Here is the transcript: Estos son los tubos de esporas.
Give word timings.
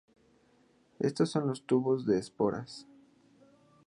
Estos 0.97 1.29
son 1.29 1.47
los 1.47 1.61
tubos 1.67 2.07
de 2.07 2.17
esporas. 2.17 2.87